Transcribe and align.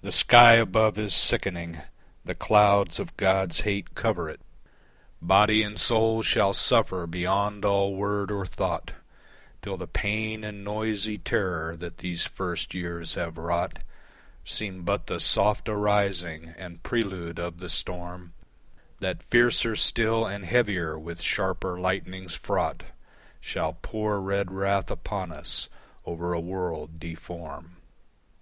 The 0.00 0.12
sky 0.12 0.54
above 0.54 0.96
is 0.96 1.12
sickening, 1.12 1.82
the 2.24 2.34
clouds 2.34 2.98
of 2.98 3.14
God's 3.18 3.60
hate 3.68 3.94
cover 3.94 4.30
it, 4.30 4.40
Body 5.20 5.62
and 5.62 5.78
soul 5.78 6.22
shall 6.22 6.54
suffer 6.54 7.06
beyond 7.06 7.62
all 7.62 7.94
word 7.94 8.30
or 8.30 8.46
thought, 8.46 8.92
Till 9.60 9.76
the 9.76 9.86
pain 9.86 10.42
and 10.42 10.64
noisy 10.64 11.18
terror 11.18 11.76
that 11.76 11.98
these 11.98 12.24
first 12.24 12.72
years 12.72 13.12
have 13.12 13.36
wrought 13.36 13.80
Seem 14.46 14.84
but 14.84 15.06
the 15.06 15.20
soft 15.20 15.68
arising 15.68 16.54
and 16.56 16.82
prelude 16.82 17.38
of 17.38 17.58
the 17.58 17.68
storm 17.68 18.32
That 19.00 19.26
fiercer 19.26 19.76
still 19.76 20.24
and 20.24 20.46
heavier 20.46 20.98
with 20.98 21.20
sharper 21.20 21.78
lightnings 21.78 22.34
fraught 22.36 22.84
Shall 23.42 23.74
pour 23.74 24.18
red 24.18 24.50
wrath 24.50 24.90
upon 24.90 25.30
us 25.30 25.68
over 26.06 26.32
a 26.32 26.40
world 26.40 26.98
deform. 26.98 27.76